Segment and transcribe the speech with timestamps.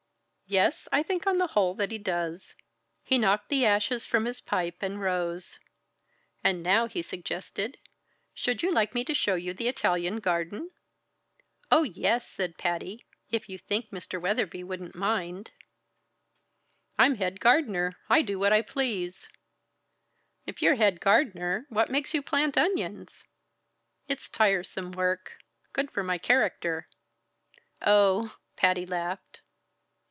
[0.47, 2.55] "Yes, I think on the whole that he does."
[3.05, 5.57] He knocked the ashes from his pipe and rose.
[6.43, 7.77] "And now," he suggested,
[8.33, 10.71] "should you like me to show you the Italian garden?"
[11.71, 14.19] "Oh, yes," said Patty, "if you think Mr.
[14.21, 15.51] Weatherby wouldn't mind."
[16.99, 17.95] "I'm head gardener.
[18.09, 19.29] I do what I please."
[20.45, 23.23] "If you're head gardener, what makes you plant onions?"
[24.09, 25.37] "It's tiresome work
[25.71, 26.89] good for my character."
[27.81, 29.39] "Oh!" Patty laughed.